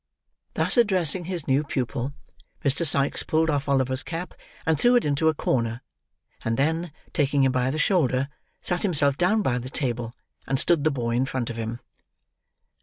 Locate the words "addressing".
0.77-1.25